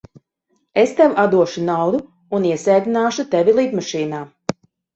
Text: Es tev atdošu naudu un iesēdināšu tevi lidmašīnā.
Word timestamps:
Es 0.83 0.93
tev 0.99 1.13
atdošu 1.23 1.65
naudu 1.67 2.01
un 2.39 2.49
iesēdināšu 2.53 3.29
tevi 3.37 3.57
lidmašīnā. 3.63 4.27